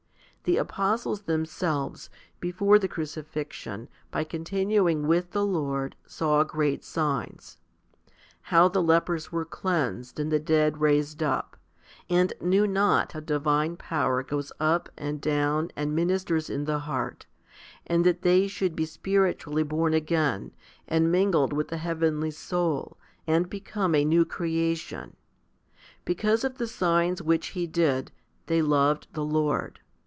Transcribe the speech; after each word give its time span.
1 0.43 0.53
The 0.55 0.59
apostles 0.59 1.21
themselves, 1.21 2.09
before 2.39 2.79
the 2.79 2.87
crucifixion, 2.87 3.87
by 4.09 4.23
continuing 4.23 5.05
with 5.05 5.33
the 5.33 5.45
Lord, 5.45 5.95
saw 6.07 6.43
great 6.43 6.83
signs 6.83 7.59
how 8.41 8.67
the 8.67 8.81
lepers 8.81 9.31
were 9.31 9.45
cleansed 9.45 10.19
and 10.19 10.31
the 10.31 10.39
dead 10.39 10.79
raised 10.81 11.21
up, 11.21 11.57
and 12.09 12.33
knew 12.41 12.65
not 12.65 13.11
how 13.11 13.19
divine 13.19 13.77
power 13.77 14.23
goes 14.23 14.51
up 14.59 14.89
and 14.97 15.21
down 15.21 15.69
and 15.75 15.95
ministers 15.95 16.49
in 16.49 16.65
the 16.65 16.79
heart, 16.79 17.27
and 17.85 18.03
that 18.03 18.23
they 18.23 18.47
should 18.47 18.75
be 18.75 18.83
spiritually 18.85 19.61
born 19.63 19.93
again, 19.93 20.53
and 20.87 21.11
mingled 21.11 21.53
with 21.53 21.67
the 21.67 21.77
heavenly 21.77 22.31
soul, 22.31 22.97
and 23.27 23.47
become 23.47 23.93
a 23.93 24.03
new 24.03 24.25
creation. 24.25 25.15
Because 26.03 26.43
of 26.43 26.57
the 26.57 26.67
signs 26.67 27.21
which 27.21 27.49
He 27.49 27.67
did, 27.67 28.11
they 28.47 28.63
loved 28.63 29.05
the 29.13 29.23
Lord. 29.23 29.79